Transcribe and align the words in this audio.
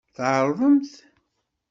Tɛerḍemt. 0.15 0.91